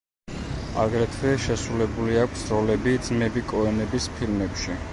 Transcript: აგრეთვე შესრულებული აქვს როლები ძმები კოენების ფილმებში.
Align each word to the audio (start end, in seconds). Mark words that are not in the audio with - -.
აგრეთვე 0.83 1.33
შესრულებული 1.43 2.17
აქვს 2.23 2.45
როლები 2.53 2.95
ძმები 3.09 3.45
კოენების 3.53 4.09
ფილმებში. 4.17 4.79